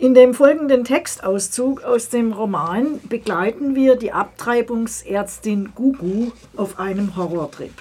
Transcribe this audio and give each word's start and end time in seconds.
In 0.00 0.14
dem 0.14 0.32
folgenden 0.32 0.84
Textauszug 0.84 1.82
aus 1.82 2.08
dem 2.08 2.32
Roman 2.32 3.00
begleiten 3.08 3.74
wir 3.74 3.96
die 3.96 4.12
Abtreibungsärztin 4.12 5.72
Gugu 5.74 6.30
auf 6.56 6.78
einem 6.78 7.16
Horrortrip. 7.16 7.72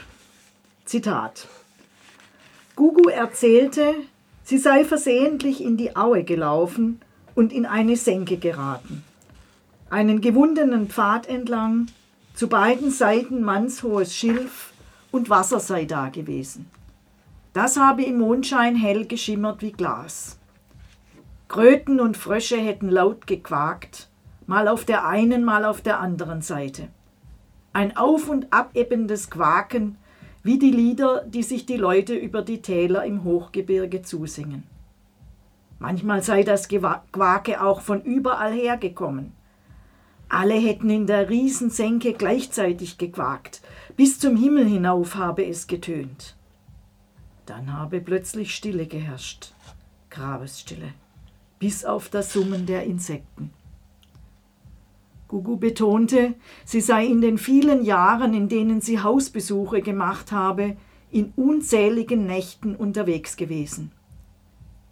Zitat. 0.83 1.47
Gugu 2.75 3.07
erzählte, 3.09 3.93
sie 4.43 4.57
sei 4.57 4.83
versehentlich 4.83 5.63
in 5.63 5.77
die 5.77 5.95
Aue 5.95 6.23
gelaufen 6.23 7.01
und 7.35 7.53
in 7.53 7.67
eine 7.67 7.95
Senke 7.95 8.37
geraten. 8.37 9.03
Einen 9.91 10.19
gewundenen 10.19 10.89
Pfad 10.89 11.27
entlang, 11.27 11.85
zu 12.33 12.49
beiden 12.49 12.89
Seiten 12.89 13.43
mannshohes 13.43 14.15
Schilf 14.15 14.73
und 15.11 15.29
Wasser 15.29 15.59
sei 15.59 15.85
da 15.85 16.09
gewesen. 16.09 16.65
Das 17.53 17.77
habe 17.77 18.01
im 18.01 18.17
Mondschein 18.17 18.75
hell 18.75 19.05
geschimmert 19.05 19.61
wie 19.61 19.71
Glas. 19.71 20.36
Kröten 21.47 22.01
und 22.01 22.17
Frösche 22.17 22.57
hätten 22.57 22.89
laut 22.89 23.25
gequakt, 23.25 24.09
mal 24.47 24.67
auf 24.67 24.83
der 24.83 25.07
einen, 25.07 25.45
mal 25.45 25.63
auf 25.63 25.81
der 25.81 25.99
anderen 25.99 26.41
Seite. 26.41 26.89
Ein 27.71 27.95
auf 27.95 28.27
und 28.27 28.51
abebbendes 28.51 29.29
Quaken, 29.29 29.97
wie 30.43 30.59
die 30.59 30.71
Lieder, 30.71 31.23
die 31.25 31.43
sich 31.43 31.65
die 31.65 31.77
Leute 31.77 32.15
über 32.15 32.41
die 32.41 32.61
Täler 32.61 33.05
im 33.05 33.23
Hochgebirge 33.23 34.01
zusingen. 34.01 34.63
Manchmal 35.79 36.21
sei 36.21 36.43
das 36.43 36.67
Quake 36.67 37.63
auch 37.63 37.79
von 37.79 38.01
überall 38.01 38.51
hergekommen. 38.51 39.31
Alle 40.27 40.55
hätten 40.55 40.89
in 40.89 41.07
der 41.07 41.29
Riesensenke 41.29 42.11
gleichzeitig 42.11 42.97
gequakt, 42.97 43.61
bis 43.95 44.19
zum 44.19 44.35
Himmel 44.35 44.65
hinauf 44.65 45.15
habe 45.15 45.45
es 45.45 45.67
getönt. 45.67 46.35
Dann 47.45 47.71
habe 47.71 48.01
plötzlich 48.01 48.53
Stille 48.53 48.85
geherrscht, 48.85 49.53
Grabesstille 50.09 50.93
bis 51.59 51.85
auf 51.85 52.09
das 52.09 52.33
Summen 52.33 52.65
der 52.65 52.83
Insekten. 52.83 53.51
Gugu 55.27 55.57
betonte, 55.57 56.35
sie 56.63 56.81
sei 56.81 57.05
in 57.05 57.21
den 57.21 57.37
vielen 57.37 57.83
Jahren, 57.83 58.33
in 58.33 58.47
denen 58.47 58.79
sie 58.79 59.01
Hausbesuche 59.01 59.81
gemacht 59.81 60.31
habe, 60.31 60.77
in 61.11 61.33
unzähligen 61.35 62.25
Nächten 62.25 62.75
unterwegs 62.75 63.35
gewesen. 63.35 63.91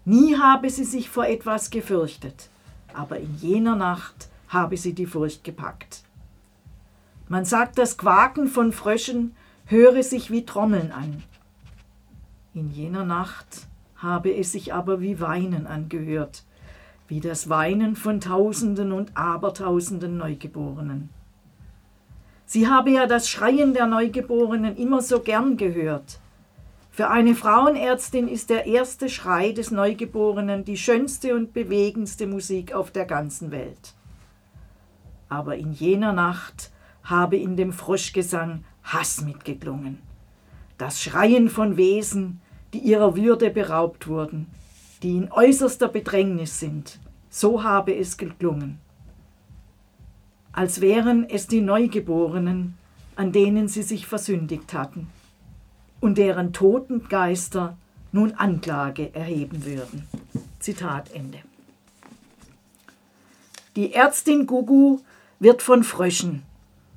Nie 0.04 0.38
habe 0.38 0.70
sie 0.70 0.84
sich 0.84 1.10
vor 1.10 1.26
etwas 1.26 1.70
gefürchtet, 1.70 2.50
aber 2.94 3.18
in 3.18 3.36
jener 3.36 3.76
Nacht 3.76 4.30
habe 4.50 4.78
sie 4.78 4.94
die 4.94 5.06
Furcht 5.06 5.44
gepackt. 5.44 6.04
Man 7.28 7.46
sagt, 7.46 7.78
das 7.78 7.98
Quaken 7.98 8.48
von 8.48 8.72
Fröschen 8.72 9.36
höre 9.66 10.04
sich 10.04 10.30
wie 10.30 10.46
Trommeln 10.46 10.92
an. 10.92 11.24
In 12.54 12.72
jener 12.72 13.04
Nacht 13.04 13.68
habe 13.96 14.34
es 14.34 14.52
sich 14.52 14.74
aber 14.74 15.02
wie 15.02 15.20
Weinen 15.20 15.66
angehört, 15.66 16.44
wie 17.08 17.20
das 17.20 17.50
Weinen 17.50 17.96
von 17.96 18.20
Tausenden 18.20 18.92
und 18.92 19.16
Abertausenden 19.16 20.18
Neugeborenen. 20.18 21.10
Sie 22.46 22.68
habe 22.68 22.92
ja 22.92 23.08
das 23.08 23.30
Schreien 23.30 23.74
der 23.74 23.88
Neugeborenen 23.88 24.76
immer 24.78 25.02
so 25.02 25.20
gern 25.20 25.58
gehört. 25.58 26.20
Für 26.92 27.10
eine 27.10 27.36
Frauenärztin 27.36 28.28
ist 28.28 28.50
der 28.50 28.68
erste 28.68 29.10
Schrei 29.10 29.52
des 29.52 29.72
Neugeborenen 29.72 30.64
die 30.64 30.78
schönste 30.78 31.36
und 31.36 31.54
bewegendste 31.54 32.28
Musik 32.28 32.74
auf 32.74 32.92
der 32.92 33.06
ganzen 33.06 33.52
Welt. 33.52 33.94
Aber 35.28 35.58
in 35.58 35.74
jener 35.74 36.14
Nacht 36.14 36.72
habe 37.04 37.38
in 37.38 37.58
dem 37.58 37.74
Froschgesang 37.74 38.64
Hass 38.84 39.22
mitgeklungen. 39.22 40.00
Das 40.78 41.02
Schreien 41.02 41.50
von 41.50 41.78
Wesen, 41.78 42.42
die 42.74 42.80
ihrer 42.80 43.16
Würde 43.16 43.50
beraubt 43.50 44.08
wurden, 44.08 44.48
die 45.06 45.18
in 45.18 45.32
äußerster 45.32 45.88
Bedrängnis 45.88 46.60
sind. 46.60 46.98
So 47.30 47.62
habe 47.62 47.96
es 47.96 48.18
geklungen. 48.18 48.80
Als 50.52 50.82
wären 50.82 51.30
es 51.30 51.46
die 51.46 51.62
Neugeborenen, 51.62 52.76
an 53.16 53.32
denen 53.32 53.68
sie 53.68 53.84
sich 53.84 54.08
versündigt 54.08 54.74
hatten 54.74 55.06
und 56.02 56.18
deren 56.18 56.54
toten 56.54 57.08
Geister 57.08 57.78
nun 58.12 58.32
Anklage 58.32 59.14
erheben 59.14 59.64
würden. 59.64 60.08
Zitat 60.60 61.14
Ende. 61.14 61.38
Die 63.76 63.94
Ärztin 63.94 64.48
Gugu 64.48 65.02
wird 65.40 65.62
von 65.62 65.84
Fröschen, 65.84 66.42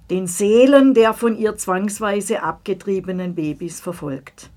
den 0.09 0.27
Seelen 0.27 0.95
der 0.95 1.13
von 1.13 1.37
ihr 1.37 1.57
zwangsweise 1.57 2.43
abgetriebenen 2.43 3.35
Babys, 3.35 3.81
verfolgt. 3.81 4.49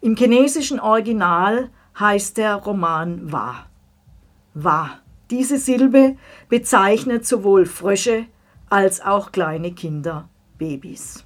Im 0.00 0.14
chinesischen 0.14 0.78
Original 0.78 1.68
heißt 1.98 2.36
der 2.38 2.56
Roman 2.56 3.32
Wa. 3.32 3.66
Wa. 4.54 4.90
Diese 5.30 5.58
Silbe 5.58 6.16
bezeichnet 6.48 7.26
sowohl 7.26 7.66
Frösche 7.66 8.26
als 8.68 9.00
auch 9.00 9.32
kleine 9.32 9.72
Kinder, 9.72 10.28
Babys. 10.58 11.24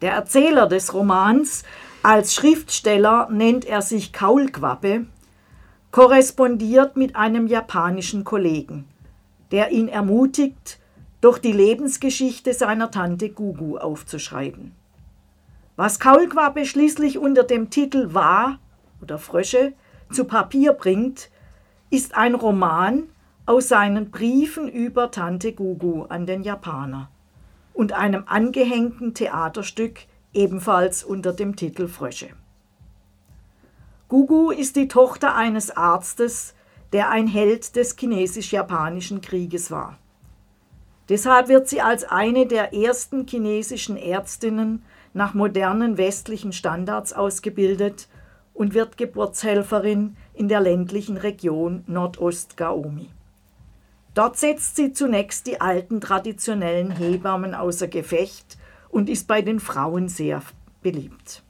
Der 0.00 0.12
Erzähler 0.12 0.66
des 0.66 0.92
Romans, 0.94 1.62
als 2.02 2.34
Schriftsteller 2.34 3.28
nennt 3.30 3.64
er 3.64 3.82
sich 3.82 4.12
Kaulquappe, 4.12 5.06
korrespondiert 5.92 6.96
mit 6.96 7.14
einem 7.14 7.46
japanischen 7.46 8.24
Kollegen, 8.24 8.86
der 9.52 9.70
ihn 9.70 9.86
ermutigt, 9.86 10.80
doch 11.20 11.38
die 11.38 11.52
Lebensgeschichte 11.52 12.52
seiner 12.52 12.90
Tante 12.90 13.30
Gugu 13.30 13.78
aufzuschreiben. 13.78 14.72
Was 15.76 16.00
Kaulquappe 16.00 16.66
schließlich 16.66 17.18
unter 17.18 17.44
dem 17.44 17.70
Titel 17.70 18.12
Wa 18.12 18.58
oder 19.02 19.18
Frösche 19.18 19.72
zu 20.10 20.24
Papier 20.24 20.72
bringt, 20.72 21.30
ist 21.90 22.14
ein 22.14 22.34
Roman 22.34 23.04
aus 23.44 23.68
seinen 23.68 24.10
Briefen 24.10 24.68
über 24.68 25.10
Tante 25.10 25.52
Gugu 25.52 26.04
an 26.04 26.26
den 26.26 26.42
Japaner 26.42 27.10
und 27.74 27.92
einem 27.92 28.24
angehängten 28.26 29.14
Theaterstück 29.14 30.00
ebenfalls 30.32 31.04
unter 31.04 31.32
dem 31.32 31.56
Titel 31.56 31.88
Frösche. 31.88 32.30
Gugu 34.08 34.50
ist 34.50 34.76
die 34.76 34.88
Tochter 34.88 35.34
eines 35.34 35.70
Arztes, 35.70 36.54
der 36.92 37.08
ein 37.08 37.26
Held 37.26 37.76
des 37.76 37.96
chinesisch-japanischen 37.96 39.22
Krieges 39.22 39.70
war. 39.70 39.98
Deshalb 41.08 41.48
wird 41.48 41.68
sie 41.68 41.80
als 41.80 42.04
eine 42.04 42.46
der 42.46 42.74
ersten 42.74 43.26
chinesischen 43.26 43.96
Ärztinnen 43.96 44.84
nach 45.14 45.34
modernen 45.34 45.98
westlichen 45.98 46.52
Standards 46.52 47.12
ausgebildet 47.12 48.08
und 48.54 48.74
wird 48.74 48.96
Geburtshelferin 48.96 50.16
in 50.34 50.48
der 50.48 50.60
ländlichen 50.60 51.16
Region 51.16 51.84
Nordost-Gaomi. 51.86 53.08
Dort 54.14 54.36
setzt 54.36 54.76
sie 54.76 54.92
zunächst 54.92 55.46
die 55.46 55.60
alten 55.60 56.00
traditionellen 56.00 56.90
Hebammen 56.90 57.54
außer 57.54 57.88
Gefecht 57.88 58.58
und 58.90 59.08
ist 59.08 59.26
bei 59.26 59.40
den 59.40 59.58
Frauen 59.58 60.08
sehr 60.08 60.42
beliebt. 60.82 61.42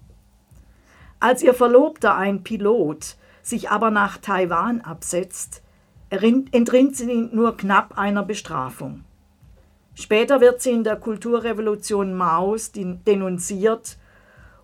Als 1.18 1.42
ihr 1.42 1.54
Verlobter, 1.54 2.16
ein 2.16 2.42
Pilot, 2.42 3.16
sich 3.42 3.70
aber 3.70 3.90
nach 3.90 4.18
Taiwan 4.18 4.80
absetzt, 4.80 5.62
entrinnt 6.10 6.96
sie 6.96 7.28
nur 7.32 7.56
knapp 7.56 7.98
einer 7.98 8.22
Bestrafung. 8.22 9.04
Später 9.94 10.40
wird 10.40 10.62
sie 10.62 10.70
in 10.70 10.84
der 10.84 10.96
Kulturrevolution 10.96 12.14
Maos 12.14 12.72
denunziert 12.72 13.98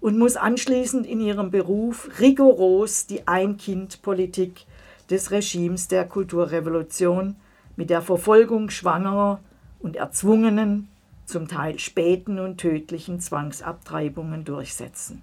und 0.01 0.19
muss 0.19 0.37
anschließend 0.37 1.07
in 1.07 1.21
ihrem 1.21 1.51
Beruf 1.51 2.09
rigoros 2.21 3.07
die 3.07 3.27
Ein-Kind-Politik 3.27 4.67
des 5.11 5.31
Regimes 5.31 5.89
der 5.89 6.07
Kulturrevolution 6.07 7.37
mit 7.77 7.91
der 7.91 8.03
Verfolgung 8.03 8.71
schwangerer 8.71 9.41
und 9.81 9.97
erzwungenen, 9.97 10.89
zum 11.25 11.47
Teil 11.47 11.79
späten 11.79 12.39
und 12.39 12.59
tödlichen 12.59 13.21
Zwangsabtreibungen 13.21 14.45
durchsetzen. 14.45 15.23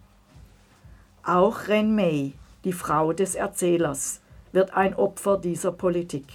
Auch 1.23 1.67
Ren 1.67 1.95
Mei, 1.95 2.33
die 2.63 2.73
Frau 2.73 3.11
des 3.11 3.35
Erzählers, 3.35 4.21
wird 4.51 4.73
ein 4.75 4.93
Opfer 4.93 5.37
dieser 5.37 5.71
Politik. 5.71 6.27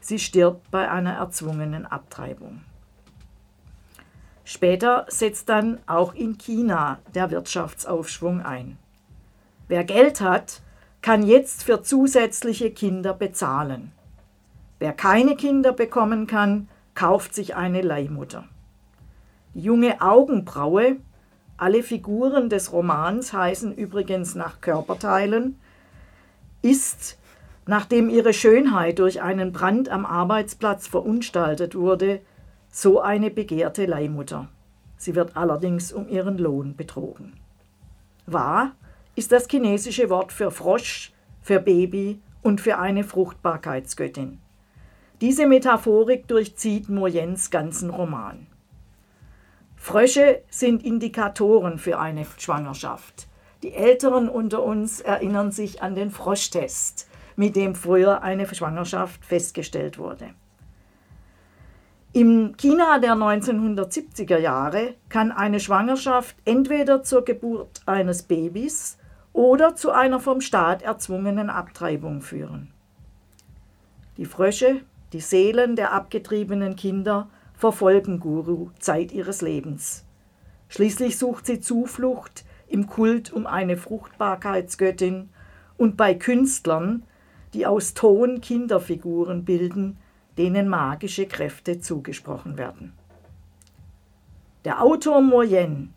Sie 0.00 0.18
stirbt 0.18 0.70
bei 0.70 0.90
einer 0.90 1.14
erzwungenen 1.14 1.84
Abtreibung. 1.84 2.62
Später 4.48 5.06
setzt 5.08 5.48
dann 5.48 5.80
auch 5.88 6.14
in 6.14 6.38
China 6.38 7.00
der 7.16 7.32
Wirtschaftsaufschwung 7.32 8.42
ein. 8.42 8.78
Wer 9.66 9.82
Geld 9.82 10.20
hat, 10.20 10.62
kann 11.02 11.26
jetzt 11.26 11.64
für 11.64 11.82
zusätzliche 11.82 12.70
Kinder 12.70 13.12
bezahlen. 13.12 13.90
Wer 14.78 14.92
keine 14.92 15.34
Kinder 15.34 15.72
bekommen 15.72 16.28
kann, 16.28 16.68
kauft 16.94 17.34
sich 17.34 17.56
eine 17.56 17.82
Leihmutter. 17.82 18.44
Die 19.54 19.62
junge 19.62 20.00
Augenbraue, 20.00 20.98
alle 21.56 21.82
Figuren 21.82 22.48
des 22.48 22.70
Romans 22.70 23.32
heißen 23.32 23.74
übrigens 23.74 24.36
nach 24.36 24.60
Körperteilen, 24.60 25.58
ist, 26.62 27.18
nachdem 27.66 28.08
ihre 28.08 28.32
Schönheit 28.32 29.00
durch 29.00 29.22
einen 29.22 29.50
Brand 29.50 29.88
am 29.88 30.06
Arbeitsplatz 30.06 30.86
verunstaltet 30.86 31.74
wurde, 31.74 32.20
so 32.76 33.00
eine 33.00 33.30
begehrte 33.30 33.86
Leihmutter. 33.86 34.48
Sie 34.98 35.14
wird 35.14 35.34
allerdings 35.34 35.94
um 35.94 36.10
ihren 36.10 36.36
Lohn 36.36 36.76
betrogen. 36.76 37.32
Wa 38.26 38.72
ist 39.14 39.32
das 39.32 39.48
chinesische 39.48 40.10
Wort 40.10 40.30
für 40.30 40.50
Frosch, 40.50 41.10
für 41.40 41.58
Baby 41.58 42.20
und 42.42 42.60
für 42.60 42.76
eine 42.78 43.02
Fruchtbarkeitsgöttin. 43.02 44.40
Diese 45.22 45.46
Metaphorik 45.46 46.28
durchzieht 46.28 46.90
Moyens 46.90 47.50
ganzen 47.50 47.88
Roman. 47.88 48.46
Frösche 49.76 50.42
sind 50.50 50.84
Indikatoren 50.84 51.78
für 51.78 51.98
eine 51.98 52.26
Schwangerschaft. 52.36 53.26
Die 53.62 53.72
Älteren 53.72 54.28
unter 54.28 54.62
uns 54.62 55.00
erinnern 55.00 55.50
sich 55.50 55.80
an 55.80 55.94
den 55.94 56.10
Froschtest, 56.10 57.08
mit 57.36 57.56
dem 57.56 57.74
früher 57.74 58.22
eine 58.22 58.46
Schwangerschaft 58.46 59.24
festgestellt 59.24 59.96
wurde. 59.96 60.34
Im 62.16 62.56
China 62.56 62.98
der 62.98 63.12
1970er 63.12 64.38
Jahre 64.38 64.94
kann 65.10 65.30
eine 65.30 65.60
Schwangerschaft 65.60 66.34
entweder 66.46 67.02
zur 67.02 67.26
Geburt 67.26 67.82
eines 67.84 68.22
Babys 68.22 68.96
oder 69.34 69.76
zu 69.76 69.90
einer 69.90 70.18
vom 70.18 70.40
Staat 70.40 70.80
erzwungenen 70.80 71.50
Abtreibung 71.50 72.22
führen. 72.22 72.72
Die 74.16 74.24
Frösche, 74.24 74.80
die 75.12 75.20
Seelen 75.20 75.76
der 75.76 75.92
abgetriebenen 75.92 76.74
Kinder, 76.74 77.28
verfolgen 77.54 78.18
Guru 78.18 78.70
Zeit 78.78 79.12
ihres 79.12 79.42
Lebens. 79.42 80.06
Schließlich 80.70 81.18
sucht 81.18 81.44
sie 81.44 81.60
Zuflucht 81.60 82.46
im 82.66 82.86
Kult 82.86 83.30
um 83.30 83.46
eine 83.46 83.76
Fruchtbarkeitsgöttin 83.76 85.28
und 85.76 85.98
bei 85.98 86.14
Künstlern, 86.14 87.02
die 87.52 87.66
aus 87.66 87.92
Ton 87.92 88.40
Kinderfiguren 88.40 89.44
bilden, 89.44 89.98
denen 90.38 90.68
magische 90.68 91.26
Kräfte 91.26 91.80
zugesprochen 91.80 92.58
werden. 92.58 92.92
Der 94.64 94.82
Autor 94.82 95.20
Moyen, 95.22 95.94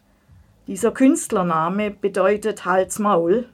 dieser 0.68 0.92
Künstlername 0.92 1.92
bedeutet 1.92 2.66
Hals-Maul, 2.66 3.50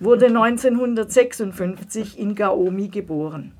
wurde 0.00 0.26
1956 0.26 2.18
in 2.18 2.34
Gaomi 2.34 2.88
geboren. 2.88 3.52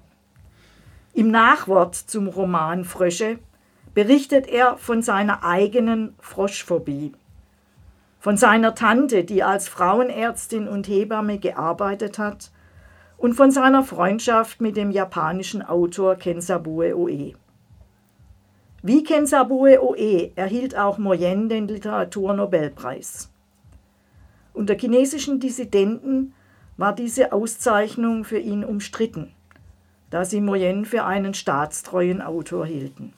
Im 1.15 1.31
Nachwort 1.31 1.95
zum 1.95 2.27
Roman 2.29 2.85
Frösche 2.85 3.39
berichtet 3.95 4.47
er 4.49 4.77
von 4.77 5.01
seiner 5.01 5.45
eigenen 5.45 6.15
Froschphobie, 6.19 7.13
von 8.19 8.37
seiner 8.37 8.75
Tante, 8.75 9.25
die 9.25 9.43
als 9.43 9.69
Frauenärztin 9.69 10.69
und 10.69 10.89
Hebamme 10.89 11.39
gearbeitet 11.39 12.19
hat, 12.19 12.51
und 13.25 13.33
von 13.33 13.51
seiner 13.51 13.83
Freundschaft 13.83 14.61
mit 14.61 14.77
dem 14.77 14.91
japanischen 14.91 15.63
Autor 15.63 16.17
Kensabue 16.17 16.95
Oe. 16.95 17.33
Wie 18.83 19.03
Kensabue 19.03 19.83
Oe 19.83 20.33
erhielt 20.37 20.77
auch 20.77 20.99
Moyen 20.99 21.49
den 21.49 21.67
Literaturnobelpreis. 21.67 23.31
Unter 24.53 24.75
chinesischen 24.75 25.41
Dissidenten 25.41 26.35
war 26.77 26.95
diese 26.95 27.33
Auszeichnung 27.33 28.25
für 28.25 28.39
ihn 28.39 28.63
umstritten, 28.63 29.33
da 30.11 30.27
sie 30.27 30.43
Moyen 30.43 30.85
für 30.85 31.05
einen 31.05 31.33
staatstreuen 31.33 32.21
Autor 32.21 32.67
hielten. 32.67 33.15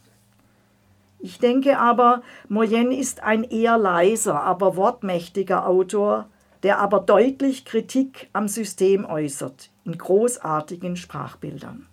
Ich 1.18 1.40
denke 1.40 1.80
aber, 1.80 2.22
Moyen 2.48 2.92
ist 2.92 3.24
ein 3.24 3.42
eher 3.42 3.76
leiser, 3.76 4.40
aber 4.40 4.76
wortmächtiger 4.76 5.66
Autor, 5.66 6.28
der 6.62 6.78
aber 6.78 7.00
deutlich 7.00 7.64
Kritik 7.64 8.28
am 8.32 8.46
System 8.46 9.04
äußert, 9.04 9.72
in 9.86 9.96
großartigen 9.96 10.96
Sprachbildern. 10.96 11.86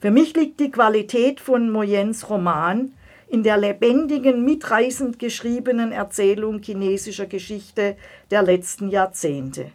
Für 0.00 0.12
mich 0.12 0.36
liegt 0.36 0.60
die 0.60 0.70
Qualität 0.70 1.40
von 1.40 1.72
Moyens 1.72 2.30
Roman 2.30 2.92
in 3.26 3.42
der 3.42 3.56
lebendigen, 3.56 4.44
mitreißend 4.44 5.18
geschriebenen 5.18 5.90
Erzählung 5.90 6.62
chinesischer 6.62 7.26
Geschichte 7.26 7.96
der 8.30 8.42
letzten 8.42 8.88
Jahrzehnte 8.88 9.72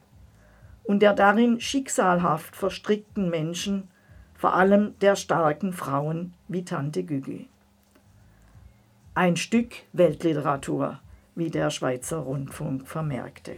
und 0.86 1.02
der 1.02 1.14
darin 1.14 1.60
schicksalhaft 1.60 2.56
verstrickten 2.56 3.30
Menschen, 3.30 3.90
vor 4.34 4.54
allem 4.54 4.96
der 5.02 5.18
starken 5.18 5.74
Frauen 5.74 6.34
wie 6.48 6.64
Tante 6.64 7.04
Gügü 7.04 7.48
ein 9.16 9.36
Stück 9.36 9.74
Weltliteratur, 9.94 11.00
wie 11.36 11.52
der 11.52 11.70
Schweizer 11.70 12.18
Rundfunk 12.18 12.88
vermerkte. 12.88 13.58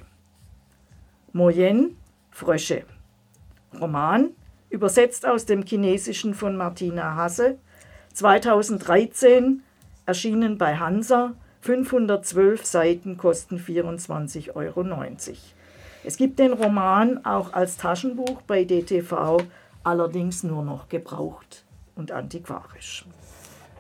Moyen, 1.32 1.96
Frösche. 2.30 2.84
Roman, 3.76 4.32
übersetzt 4.70 5.26
aus 5.26 5.46
dem 5.46 5.64
Chinesischen 5.64 6.34
von 6.34 6.58
Martina 6.58 7.16
Hasse, 7.16 7.58
2013 8.14 9.62
erschienen 10.06 10.58
bei 10.58 10.78
Hansa, 10.78 11.34
512 11.62 12.66
Seiten 12.66 13.18
kosten 13.18 13.58
24,90 13.58 14.56
Euro. 14.56 14.86
Es 16.04 16.18
gibt 16.18 16.38
den 16.38 16.54
Roman 16.54 17.26
auch 17.26 17.54
als 17.54 17.78
Taschenbuch 17.78 18.44
bei 18.44 18.64
DTV, 18.64 19.38
allerdings 19.84 20.44
nur 20.44 20.64
noch 20.64 20.90
gebraucht 20.90 21.66
und 21.96 22.12
antiquarisch. 22.12 23.06